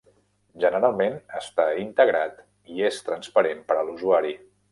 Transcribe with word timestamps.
Generalment 0.61 1.17
està 1.41 1.67
integrat 1.83 2.41
i 2.77 2.83
és 2.91 2.99
transparent 3.11 3.63
per 3.69 3.81
a 3.83 3.87
l'usuari. 3.91 4.35